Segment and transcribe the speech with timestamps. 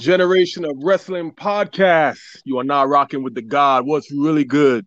[0.00, 2.20] Generation of Wrestling podcast.
[2.44, 3.84] You are now rocking with the God.
[3.84, 4.86] What's really good?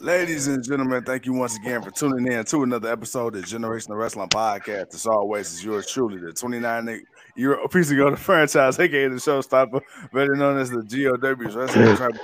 [0.00, 3.96] Ladies and gentlemen, thank you once again for tuning in to another episode of Generational
[3.96, 4.94] Wrestling Podcast.
[4.94, 7.04] As always, is yours truly, the 29
[7.36, 9.80] year piece of the franchise, aka the showstopper,
[10.12, 12.14] better known as the GOW's Wrestling.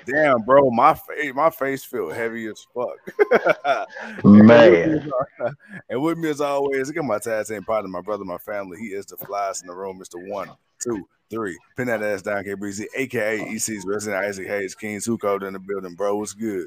[0.06, 3.84] Damn, bro, my face, my face feel heavy as fuck.
[4.24, 5.10] Man.
[5.88, 8.78] and with me as always, look at my tag team partner, my brother, my family.
[8.78, 10.28] He is the flies in the room, Mr.
[10.28, 10.50] One,
[10.82, 11.56] Two, Three.
[11.76, 15.04] Pin that ass down, K Breezy, aka EC's Resident Isaac Hayes Kings.
[15.04, 16.16] Who code in the building, bro?
[16.16, 16.66] What's good?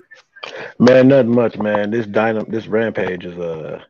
[0.79, 1.91] Man, nothing much, man.
[1.91, 3.81] This dynam this rampage is uh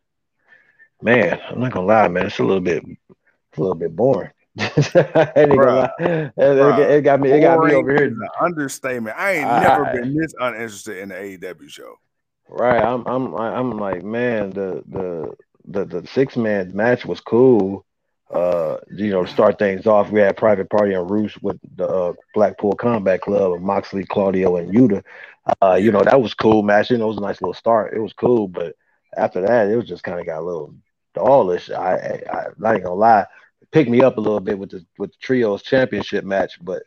[1.02, 2.26] man, I'm not gonna lie, man.
[2.26, 4.32] It's a little bit a little bit boring.
[4.58, 8.06] Bruh, it, it, it, got me it got me over here.
[8.06, 9.16] An understatement.
[9.18, 11.96] I ain't I, never been this uninterested in the AEW show.
[12.50, 12.84] Right.
[12.84, 15.34] I'm I'm I'm like, man, the the
[15.66, 17.86] the, the six man match was cool.
[18.34, 22.14] Uh, you know, start things off, we had Private Party and roost with the uh,
[22.34, 25.04] Blackpool Combat Club of Moxley, Claudio, and Yuta.
[25.62, 26.90] Uh, you know, that was cool match.
[26.90, 27.94] You know, it was a nice little start.
[27.94, 28.76] It was cool, but
[29.16, 30.74] after that, it was just kind of got a little
[31.16, 31.70] dollish.
[31.70, 33.28] I, I, I not gonna lie,
[33.72, 36.84] picked me up a little bit with the with the trios championship match, but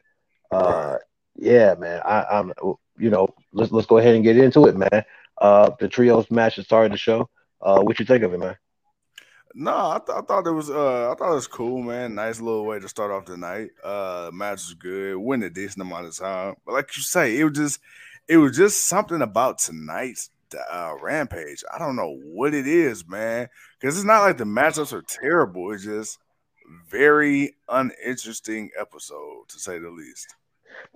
[0.51, 0.97] uh,
[1.37, 2.53] yeah, man, I, I'm
[2.99, 5.05] you know, let's let's go ahead and get into it, man.
[5.41, 7.29] Uh, the trios match is started the show.
[7.61, 8.57] Uh, what you think of it, man?
[9.59, 12.15] No, I, th- I thought it was uh I thought it was cool, man.
[12.15, 13.71] Nice little way to start off the night.
[13.83, 16.57] Uh match was good, win a decent amount of time.
[16.67, 17.81] But like you say, it was just
[18.29, 20.29] it was just something about tonight's
[20.71, 21.65] uh, rampage.
[21.73, 23.49] I don't know what it is, man,
[23.81, 25.73] because it's not like the matchups are terrible.
[25.73, 26.19] It's just
[26.89, 30.35] very uninteresting episode to say the least.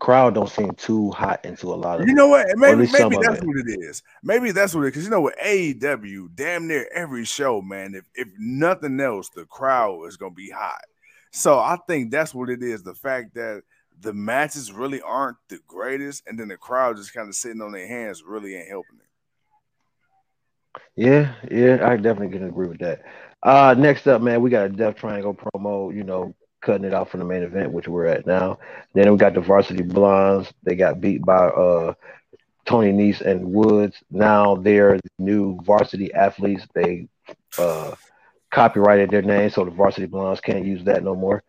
[0.00, 2.08] Crowd don't seem too hot into a lot of.
[2.08, 2.46] You know what?
[2.56, 4.02] Maybe maybe that's what it is.
[4.22, 4.90] Maybe that's what it is.
[4.92, 5.38] Because you know what?
[5.38, 7.94] AEW, damn near every show, man.
[7.94, 10.84] If if nothing else, the crowd is gonna be hot.
[11.32, 12.82] So I think that's what it is.
[12.82, 13.62] The fact that
[14.00, 17.72] the matches really aren't the greatest, and then the crowd just kind of sitting on
[17.72, 19.06] their hands really ain't helping it.
[20.96, 23.02] Yeah, yeah, I definitely can agree with that.
[23.42, 27.10] Uh next up, man, we got a Death Triangle promo, you know, cutting it off
[27.10, 28.58] from the main event, which we're at now.
[28.94, 30.52] Then we got the Varsity Blondes.
[30.62, 31.94] They got beat by uh
[32.66, 33.96] Tony Nese and Woods.
[34.10, 36.66] Now they're new varsity athletes.
[36.74, 37.08] They
[37.58, 37.94] uh
[38.50, 41.42] copyrighted their name, so the Varsity Blondes can't use that no more.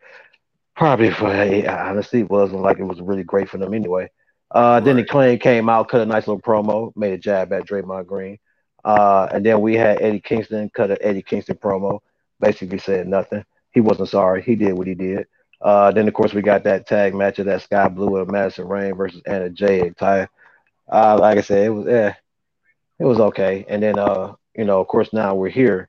[0.75, 4.09] Probably for honestly, it wasn't like it was really great for them anyway.
[4.53, 4.83] Uh, right.
[4.83, 8.05] Then the claim came out, cut a nice little promo, made a jab at Draymond
[8.05, 8.37] Green.
[8.83, 11.99] Uh, and then we had Eddie Kingston cut an Eddie Kingston promo,
[12.39, 13.45] basically said nothing.
[13.71, 14.41] He wasn't sorry.
[14.41, 15.27] He did what he did.
[15.61, 18.67] Uh, then of course we got that tag match of that Skye Blue and Madison
[18.67, 20.27] Rayne versus Anna Jay and Ty.
[20.91, 22.13] Uh, like I said, it was eh,
[22.99, 23.65] it was okay.
[23.67, 25.87] And then uh, you know, of course now we're here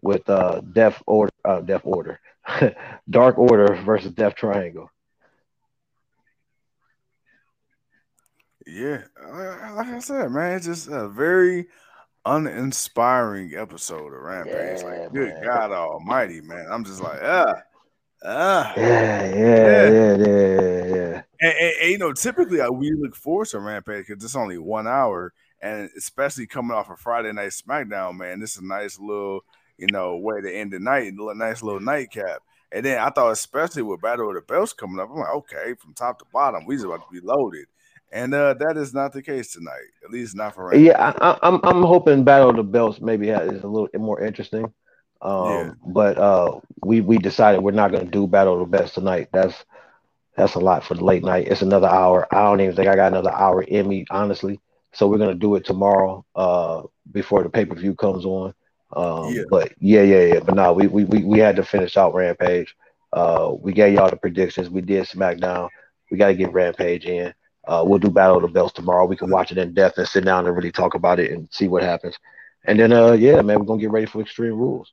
[0.00, 2.20] with uh Death Order, uh, Death Order,
[3.10, 4.90] Dark Order versus Death Triangle.
[8.66, 11.66] Yeah, like I said, man, it's just a very
[12.24, 14.80] uninspiring episode of Rampage.
[14.80, 15.44] Yeah, like, good man.
[15.44, 16.66] God Almighty, man!
[16.70, 17.54] I'm just like, ah,
[18.24, 20.84] ah, yeah, yeah, yeah, yeah, yeah.
[20.84, 21.22] yeah.
[21.40, 24.58] And, and, and, you know, typically uh, we look forward to Rampage because it's only
[24.58, 28.66] one hour, and especially coming off a of Friday Night SmackDown, man, this is a
[28.66, 29.44] nice little
[29.78, 32.40] you know, way to end the night, a nice little nightcap.
[32.72, 35.74] And then I thought, especially with Battle of the Belts coming up, I'm like, okay,
[35.74, 37.66] from top to bottom, we just about to be loaded.
[38.14, 41.30] And uh, that is not the case tonight, at least not for right Yeah, I,
[41.32, 44.72] am I'm, I'm hoping Battle of the Belts maybe is a little more interesting.
[45.20, 45.70] Um, yeah.
[45.84, 49.30] But uh, we we decided we're not going to do Battle of the Belts tonight.
[49.32, 49.64] That's
[50.36, 51.48] that's a lot for the late night.
[51.48, 52.28] It's another hour.
[52.32, 54.60] I don't even think I got another hour in me, honestly.
[54.92, 58.54] So we're gonna do it tomorrow, uh, before the pay per view comes on.
[58.94, 59.42] Um, yeah.
[59.50, 60.40] But yeah, yeah, yeah.
[60.40, 62.76] But no, we, we we we had to finish out Rampage.
[63.12, 64.70] Uh, we gave y'all the predictions.
[64.70, 65.68] We did SmackDown.
[66.12, 67.34] We got to get Rampage in.
[67.66, 69.06] Uh, we'll do Battle of the Belts tomorrow.
[69.06, 71.48] We can watch it in depth and sit down and really talk about it and
[71.50, 72.18] see what happens.
[72.64, 74.92] And then, uh, yeah, man, we're gonna get ready for Extreme Rules.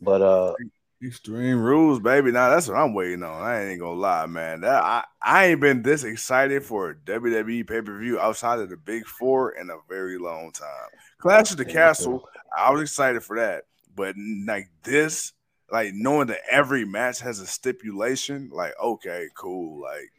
[0.00, 0.54] But uh,
[1.02, 2.32] Extreme Rules, baby.
[2.32, 3.42] Now that's what I'm waiting on.
[3.42, 4.62] I ain't gonna lie, man.
[4.62, 8.70] That I, I ain't been this excited for a WWE pay per view outside of
[8.70, 10.88] the Big Four in a very long time.
[11.18, 12.26] Clash of the Castle,
[12.56, 13.64] I was excited for that,
[13.94, 14.14] but
[14.46, 15.32] like this,
[15.70, 20.10] like knowing that every match has a stipulation, like okay, cool, like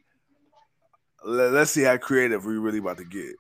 [1.26, 3.36] let, us see how creative we really about to get.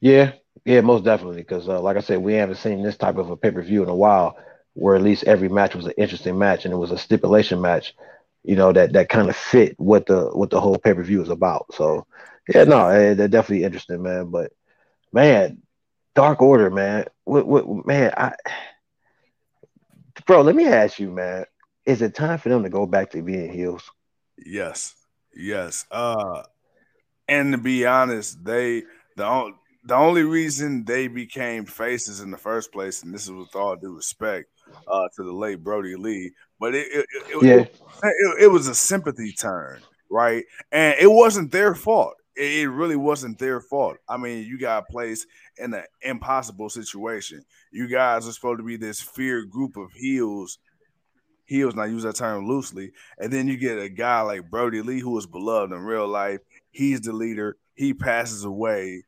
[0.00, 0.32] Yeah,
[0.64, 1.42] yeah, most definitely.
[1.42, 3.82] Because uh, like I said, we haven't seen this type of a pay per view
[3.82, 4.36] in a while,
[4.74, 7.94] where at least every match was an interesting match and it was a stipulation match.
[8.42, 11.22] You know that that kind of fit what the what the whole pay per view
[11.22, 11.66] is about.
[11.74, 12.06] So
[12.54, 14.30] yeah, no, eh, they're definitely interesting, man.
[14.30, 14.52] But
[15.12, 15.62] man,
[16.14, 18.32] Dark Order, man, what, what, man, I,
[20.26, 21.44] bro, let me ask you, man,
[21.84, 23.90] is it time for them to go back to being heels?
[24.38, 24.94] Yes,
[25.34, 25.86] yes.
[25.90, 26.42] Uh,
[27.30, 28.82] and to be honest, they
[29.16, 29.52] the
[29.84, 33.76] the only reason they became faces in the first place, and this is with all
[33.76, 34.50] due respect
[34.86, 37.64] uh, to the late Brodie Lee, but it it, it, yeah.
[38.02, 39.80] it, it was a sympathy turn,
[40.10, 40.44] right?
[40.70, 43.98] And it wasn't their fault it really wasn't their fault.
[44.08, 45.26] I mean, you got placed
[45.58, 47.44] in an impossible situation.
[47.70, 50.58] You guys are supposed to be this feared group of heels.
[51.50, 52.92] Heels, and I use that term loosely.
[53.18, 56.38] And then you get a guy like Brodie Lee, who is beloved in real life.
[56.70, 57.56] He's the leader.
[57.74, 59.02] He passes away.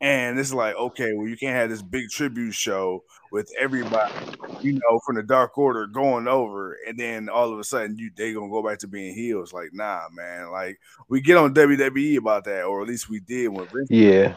[0.00, 3.02] And it's like, okay, well, you can't have this big tribute show
[3.32, 4.14] with everybody,
[4.60, 8.12] you know, from the Dark Order going over, and then all of a sudden you
[8.16, 9.52] they gonna go back to being heels.
[9.52, 10.52] Like, nah, man.
[10.52, 10.78] Like
[11.08, 14.36] we get on WWE about that, or at least we did when Vince yeah,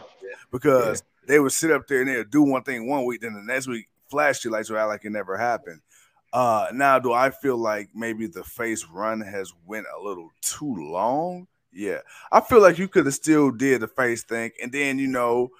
[0.50, 1.28] because yeah.
[1.28, 3.68] they would sit up there and they'd do one thing one week, then the next
[3.68, 5.80] week flash your lights would act like it never happened.
[6.32, 10.74] Uh, now, do I feel like maybe the face run has went a little too
[10.74, 11.46] long?
[11.72, 11.98] Yeah,
[12.30, 15.50] I feel like you could have still did the face thing, and then you know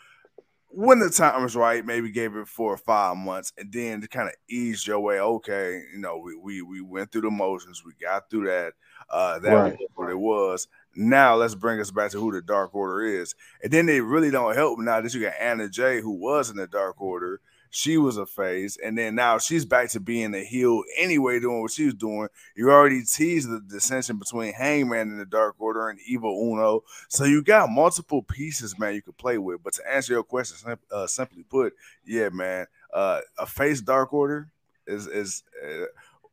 [0.74, 4.08] when the time was right, maybe gave it four or five months, and then to
[4.08, 5.20] kind of ease your way.
[5.20, 8.72] Okay, you know, we we we went through the motions, we got through that.
[9.10, 9.78] Uh, that right.
[9.78, 10.68] was what it was.
[10.94, 14.30] Now let's bring us back to who the Dark Order is, and then they really
[14.30, 17.40] don't help now that you got Anna Jay, who was in the Dark Order,
[17.74, 21.62] she was a phase, and then now she's back to being a heel anyway, doing
[21.62, 22.28] what she was doing.
[22.54, 27.24] You already teased the dissension between Hangman and the Dark Order and Evil Uno, so
[27.24, 29.62] you got multiple pieces, man, you could play with.
[29.62, 31.72] But to answer your question, uh, simply put,
[32.04, 34.50] yeah, man, uh, a face Dark Order
[34.86, 35.86] is is uh,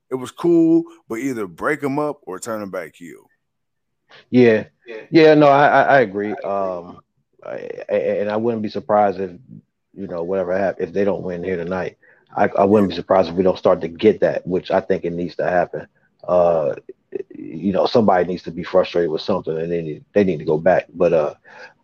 [0.09, 3.29] it was cool, but either break them up or turn them back heel.
[4.29, 4.65] Yeah,
[5.09, 6.33] yeah, no, I I, agree.
[6.33, 6.99] Um,
[7.45, 7.55] I,
[7.87, 9.31] and I wouldn't be surprised if
[9.99, 11.97] you know, whatever happens, if they don't win here tonight,
[12.35, 15.03] I, I wouldn't be surprised if we don't start to get that, which I think
[15.03, 15.87] it needs to happen.
[16.25, 16.75] Uh,
[17.35, 20.45] you know, somebody needs to be frustrated with something, and they need they need to
[20.45, 20.85] go back.
[20.93, 21.33] But uh,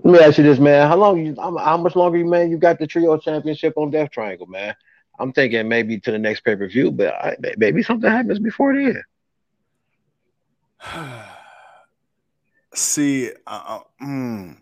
[0.03, 1.35] let me ask you this, man: How long you?
[1.37, 2.51] How much longer, you man?
[2.51, 4.75] You got the trio championship on Death Triangle, man.
[5.19, 8.75] I'm thinking maybe to the next pay per view, but I, maybe something happens before
[8.75, 9.03] then.
[12.73, 14.57] See, uh, mm,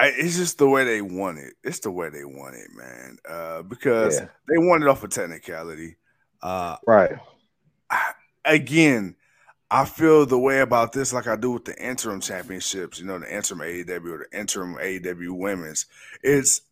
[0.00, 1.52] I, it's just the way they want it.
[1.62, 3.18] It's the way they want it, man.
[3.28, 4.28] Uh, because yeah.
[4.48, 5.96] they want it off of technicality.
[6.42, 7.18] Uh, right.
[7.90, 8.12] I,
[8.46, 9.14] again,
[9.70, 12.98] I feel the way about this like I do with the interim championships.
[12.98, 15.84] You know, the interim AEW or the interim AEW women's.
[16.22, 16.62] It's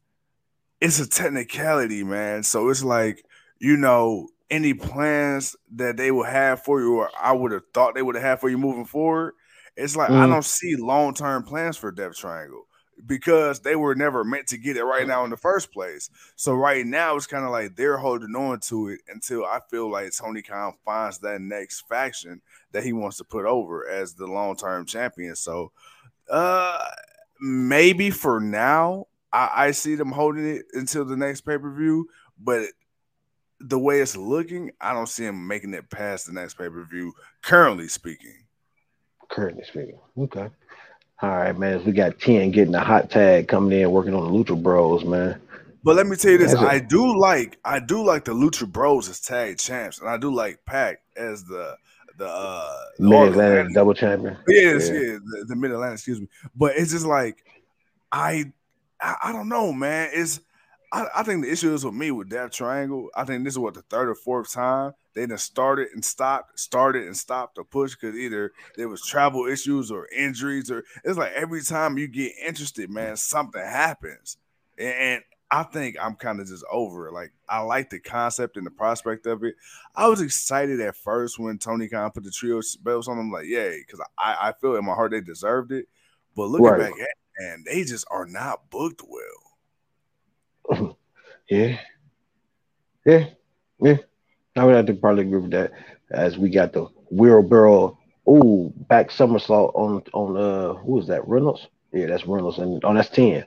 [0.80, 2.44] it's a technicality, man.
[2.44, 3.26] So it's like
[3.58, 7.94] you know any plans that they will have for you, or I would have thought
[7.94, 9.34] they would have had for you moving forward.
[9.76, 10.16] It's like mm.
[10.16, 12.64] I don't see long term plans for Death Triangle
[13.06, 16.10] because they were never meant to get it right now in the first place.
[16.36, 19.90] So right now it's kind of like they're holding on to it until I feel
[19.90, 22.40] like Tony Khan finds that next faction
[22.72, 25.36] that he wants to put over as the long term champion.
[25.36, 25.72] So
[26.30, 26.84] uh
[27.40, 32.08] maybe for now I, I see them holding it until the next pay per view,
[32.38, 32.66] but
[33.60, 36.84] the way it's looking, I don't see him making it past the next pay per
[36.84, 37.12] view.
[37.42, 38.44] Currently speaking.
[39.28, 40.50] Currently speaking, okay.
[41.20, 41.84] All right, man.
[41.84, 45.40] We got 10 getting a hot tag coming in working on the Lucha Bros, man.
[45.82, 49.08] But let me tell you this: I do like I do like the Lucha Bros
[49.08, 51.76] as tag champs, and I do like Pac as the
[52.18, 54.36] the uh Mid Atlantic double champion.
[54.48, 55.94] Yes, yeah, yeah the, the Mid Atlantic.
[55.94, 57.44] Excuse me, but it's just like
[58.10, 58.52] I,
[59.00, 60.10] I, I don't know, man.
[60.12, 60.40] It's
[60.92, 63.08] I, I, think the issue is with me with that triangle.
[63.14, 66.58] I think this is what the third or fourth time they just started and stopped,
[66.58, 71.18] started and stopped the push because either there was travel issues or injuries, or it's
[71.18, 74.36] like every time you get interested, man, something happens.
[74.78, 77.12] And, and I think I'm kind of just over it.
[77.12, 79.56] Like I like the concept and the prospect of it.
[79.96, 83.46] I was excited at first when Tony Khan put the trio belts on them, like,
[83.46, 85.86] yay, because I, I feel in my heart they deserved it.
[86.36, 86.78] But looking right.
[86.78, 87.08] back at
[87.40, 89.02] man, they just are not booked
[90.68, 90.98] well.
[91.50, 91.80] yeah.
[93.04, 93.26] Yeah.
[93.80, 93.96] Yeah.
[94.58, 95.72] I would have to probably agree with that.
[96.10, 101.26] As we got the wheelbarrow, oh, back somersault on on uh who was that?
[101.28, 101.66] Reynolds?
[101.92, 103.44] Yeah, that's Reynolds, and oh, that's 10.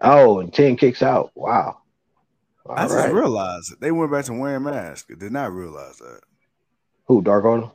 [0.00, 1.30] Oh, and 10 kicks out.
[1.34, 1.78] Wow.
[2.66, 3.80] All I just realized it.
[3.80, 5.06] They went back to wearing masks.
[5.08, 6.20] Did not realize that.
[7.06, 7.70] Who, Dark Order?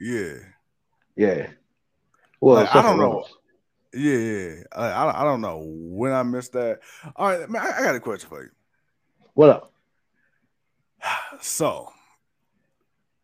[0.00, 0.34] Yeah.
[1.16, 1.48] Yeah.
[2.40, 3.24] Well, Like, I don't for know.
[3.94, 4.54] Yeah, yeah.
[4.72, 6.80] I, I I don't know when I missed that.
[7.14, 8.50] All right, man, I, I got a question for you.
[9.34, 9.71] What up?
[11.42, 11.92] So,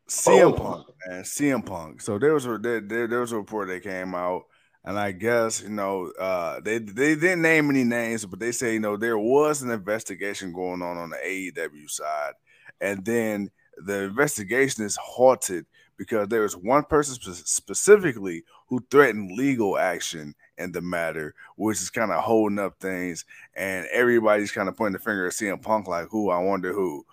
[0.08, 0.52] CM Oh.
[0.52, 2.00] Punk, man, CM Punk.
[2.00, 4.46] So there was a there, there, was a report that came out,
[4.84, 8.74] and I guess you know uh, they they didn't name any names, but they say
[8.74, 12.32] you know there was an investigation going on on the AEW side,
[12.80, 19.32] and then the investigation is halted because there was one person spe- specifically who threatened
[19.36, 24.68] legal action in the matter, which is kind of holding up things, and everybody's kind
[24.68, 26.30] of pointing the finger at CM Punk like, who?
[26.30, 27.04] I wonder who.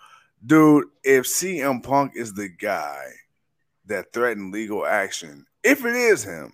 [0.45, 3.05] Dude, if CM Punk is the guy
[3.85, 6.53] that threatened legal action, if it is him,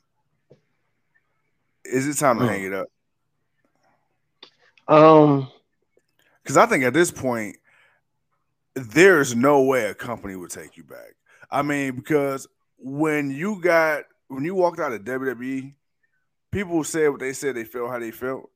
[1.83, 2.87] is it time to hang it up?
[4.87, 5.51] Um,
[6.41, 7.57] Because I think at this point,
[8.75, 11.15] there is no way a company would take you back.
[11.49, 15.73] I mean, because when you got when you walked out of WWE,
[16.51, 18.49] people said what they said, they felt how they felt.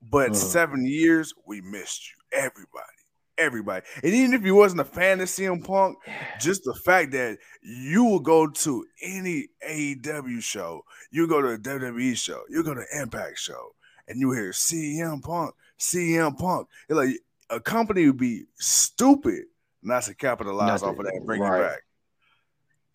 [0.00, 0.36] But Mhm.
[0.36, 2.16] seven years, we missed you.
[2.32, 2.97] Everybody.
[3.38, 3.86] Everybody.
[4.02, 5.96] And even if you wasn't a fan of CM Punk,
[6.40, 11.58] just the fact that you will go to any AEW show, you go to a
[11.58, 13.74] WWE show, you go to Impact show,
[14.08, 16.68] and you hear CM Punk, CM Punk.
[16.88, 17.16] It's like
[17.50, 19.44] a company would be stupid
[19.82, 21.60] not to capitalize Not off of that and bring right.
[21.60, 21.82] it back.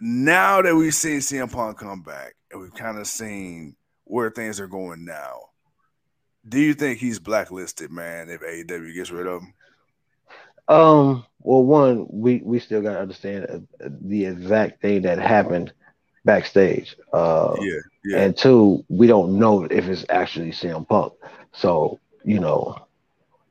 [0.01, 4.59] Now that we've seen CM Punk come back and we've kind of seen where things
[4.59, 5.39] are going now,
[6.47, 9.53] do you think he's blacklisted, man, if AEW gets rid of him?
[10.67, 15.73] Um, well, one, we we still got to understand uh, the exact thing that happened
[16.25, 16.95] backstage.
[17.11, 18.17] Uh, yeah, yeah.
[18.23, 21.13] and two, we don't know if it's actually CM Punk.
[21.53, 22.79] So you know,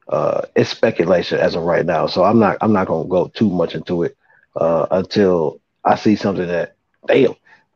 [0.08, 2.06] uh, it's speculation as of right now.
[2.06, 4.16] So I'm not I'm not gonna go too much into it
[4.56, 6.76] uh, until I see something that
[7.06, 7.34] damn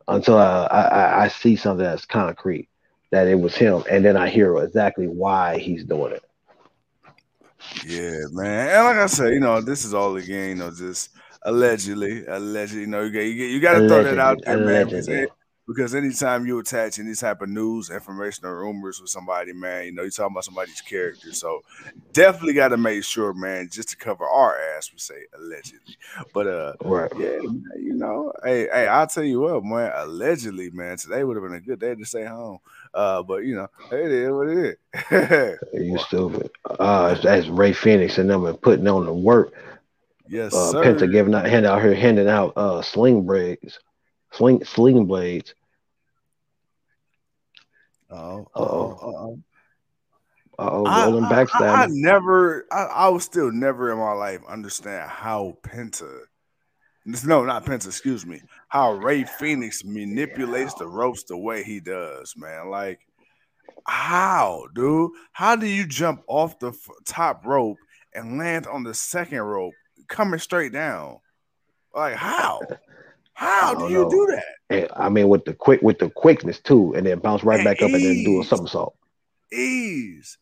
[0.09, 2.69] until I, I I see something that's concrete
[3.11, 6.23] that it was him, and then I hear exactly why he's doing it.
[7.73, 8.69] Yeah, man.
[8.69, 11.11] And like I said, you know, this is all again, you know, just
[11.43, 12.83] allegedly, allegedly.
[12.83, 14.87] You know, you got you, you got to throw that out there, man.
[15.67, 19.93] Because, anytime you attach any type of news, information, or rumors with somebody, man, you
[19.93, 21.33] know, you're talking about somebody's character.
[21.33, 21.63] So
[22.13, 25.97] definitely got to make sure, man, just to cover our ass, we say allegedly.
[26.33, 27.13] But uh, Right.
[27.13, 27.41] yeah,
[27.79, 29.93] you know, hey, hey, I'll tell you what, man.
[29.95, 32.59] Allegedly, man, today would have been a good day to stay home.
[32.95, 35.59] Uh, but you know, it is what it is.
[35.73, 36.51] You stupid.
[36.79, 39.53] Uh, that's Rey Fenix and them and putting on the work.
[40.29, 40.83] yes, Uh, sir.
[40.83, 43.79] Penta giving out, handing out her, handing out uh sling blades,
[44.37, 45.55] sling sling blades.
[48.11, 48.63] Oh, oh,
[49.03, 49.39] oh.
[50.59, 51.61] Uh oh, rolling backstab.
[51.61, 56.21] I- I never, I, I will still never in my life understand how Penta,
[57.05, 62.33] no, not Penta, excuse me, how Rey Fenix manipulates the ropes the way he does,
[62.39, 62.71] man.
[62.71, 63.01] Like,
[63.87, 65.11] how, dude?
[65.33, 67.77] How do you jump off the f- top rope
[68.15, 69.75] and land on the second rope,
[70.09, 71.19] coming straight down?
[71.95, 72.61] Like, how?
[73.37, 74.11] How do you know.
[74.11, 74.45] do that?
[74.71, 77.65] And, I mean, with the quick, with the quickness too, and then bounce right And
[77.65, 78.97] back up and then do a somersault.
[79.53, 80.39] Ease.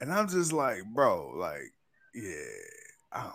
[0.00, 1.74] And I'm just like, bro, like,
[2.14, 2.32] yeah,
[3.12, 3.34] I don't.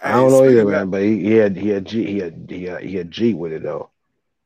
[0.00, 0.90] I don't know either, man.
[0.90, 3.52] But he, he had he had G he had he had, he had G with
[3.52, 3.90] it though.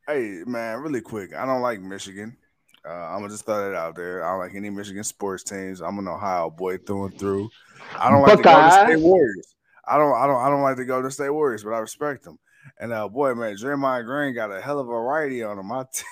[0.06, 1.34] Hey, man, really quick.
[1.34, 2.36] I don't like Michigan.
[2.84, 4.24] Uh, I'm gonna just throw that out there.
[4.24, 5.82] I don't like any Michigan sports teams.
[5.82, 7.50] I'm an Ohio boy through and through.
[7.96, 8.88] I don't like the Golden Buckeyes.
[8.88, 9.54] State Warriors.
[9.86, 11.74] I don't, I don't, I don't like to go to the Golden State Warriors, but
[11.74, 12.38] I respect them.
[12.78, 15.70] And uh, boy, man, Draymond Green got a hell of a righty on him.
[15.72, 16.04] I t-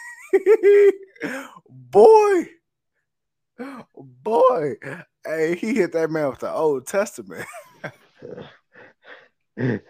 [1.68, 2.48] boy,
[3.96, 4.74] boy,
[5.24, 7.46] hey, he hit that man with the Old Testament.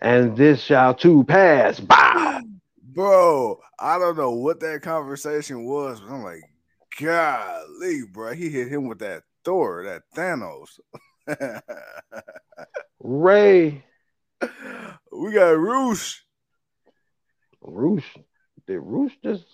[0.00, 1.80] and this shall too pass.
[1.80, 2.40] Bow.
[2.82, 6.42] Bro, I don't know what that conversation was, but I'm like,
[7.00, 8.32] golly, bro.
[8.32, 10.80] He hit him with that Thor, that Thanos.
[13.00, 13.84] Ray
[15.12, 16.18] we got Roosh.
[17.60, 18.16] Roosh.
[18.66, 19.44] Did Roosh just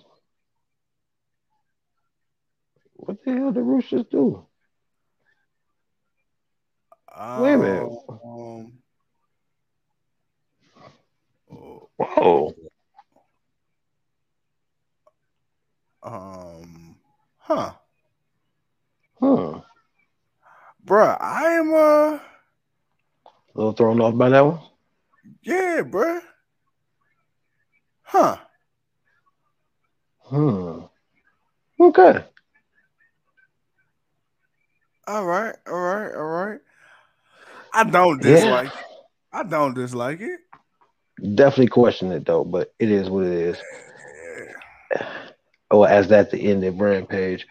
[2.94, 4.46] what the hell did Roosh just do?
[7.38, 7.98] Wait a minute.
[8.08, 8.72] Um,
[11.50, 12.54] oh, Whoa.
[16.02, 16.96] um,
[17.38, 17.72] huh,
[19.18, 19.60] Huh.
[20.84, 21.16] bruh.
[21.20, 22.20] I am uh, A
[23.54, 24.60] little thrown off by that one.
[25.76, 26.22] Yeah, bruh.
[28.04, 28.36] Huh.
[30.20, 30.80] Hmm.
[31.78, 32.24] Okay.
[35.06, 36.60] All right, all right, all right.
[37.74, 38.36] I don't Yeah.
[38.36, 38.86] dislike it.
[39.34, 40.40] I don't dislike it.
[41.34, 43.58] Definitely question it though, but it is what it is.
[44.96, 45.06] Yeah.
[45.70, 47.46] or as that the end of Rampage.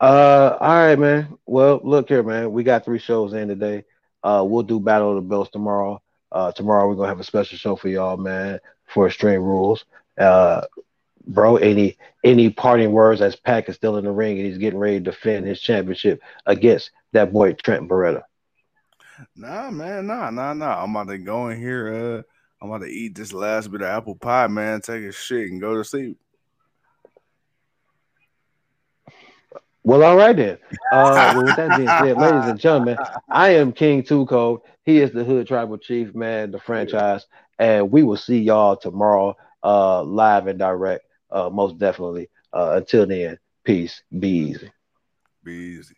[0.00, 1.36] Uh, all right, man.
[1.44, 2.52] Well, look here, man.
[2.52, 3.84] We got three shows in today.
[4.22, 6.00] Uh, we'll do Battle of the Belts tomorrow.
[6.36, 9.86] Uh, tomorrow we're gonna have a special show for y'all, man, for Extreme Rules.
[10.18, 10.60] Uh,
[11.26, 14.78] bro, any any parting words as Pac is still in the ring and he's getting
[14.78, 18.24] ready to defend his championship against that boy Trent Beretta.
[19.34, 20.82] Nah, man, nah, nah, nah.
[20.82, 21.94] I'm about to go in here.
[21.94, 22.22] Uh,
[22.60, 24.82] I'm about to eat this last bit of apple pie, man.
[24.82, 26.18] Take a shit and go to sleep.
[29.86, 30.58] Well, all right then.
[30.90, 32.98] Uh, well, with that being said, ladies and gentlemen,
[33.30, 34.60] I am King Two Code.
[34.82, 37.24] He is the Hood Tribal Chief, man, the franchise,
[37.60, 42.28] and we will see y'all tomorrow, uh, live and direct, uh, most definitely.
[42.52, 44.02] Uh, until then, peace.
[44.18, 44.72] Be easy.
[45.44, 45.94] Be easy.